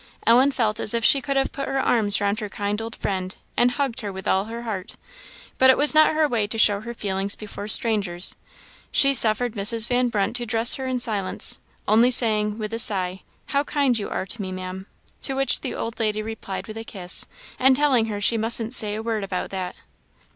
[0.25, 3.35] Ellen felt as if she could have put her arms round her kind old friend,
[3.55, 4.95] and hugged her with all her heart;
[5.59, 8.35] but it was not her way to show her feelings before strangers.
[8.91, 9.87] She suffered Mrs.
[9.87, 14.09] Van Brunt to dress her in silence, only saying, with a sigh, "How kind you
[14.09, 14.87] are to me, Maam!"
[15.21, 17.27] to which the old lady replied with a kiss,
[17.59, 19.75] and telling her she mustn't say a word about that.